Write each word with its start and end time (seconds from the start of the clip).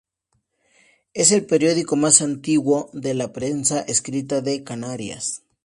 Es 1.13 1.31
el 1.31 1.45
periódico 1.45 1.95
más 1.95 2.23
antiguo 2.23 2.89
de 2.91 3.13
la 3.13 3.31
prensa 3.33 3.81
escrita 3.81 4.41
de 4.41 4.63
Canarias. 4.63 5.43